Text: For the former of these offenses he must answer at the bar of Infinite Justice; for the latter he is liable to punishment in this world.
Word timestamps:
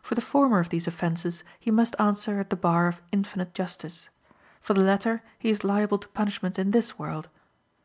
For 0.00 0.14
the 0.14 0.20
former 0.20 0.60
of 0.60 0.68
these 0.68 0.86
offenses 0.86 1.42
he 1.58 1.72
must 1.72 1.96
answer 1.98 2.38
at 2.38 2.50
the 2.50 2.54
bar 2.56 2.86
of 2.86 3.02
Infinite 3.10 3.52
Justice; 3.52 4.10
for 4.60 4.74
the 4.74 4.80
latter 4.84 5.24
he 5.40 5.50
is 5.50 5.64
liable 5.64 5.98
to 5.98 6.06
punishment 6.10 6.56
in 6.56 6.70
this 6.70 7.00
world. 7.00 7.28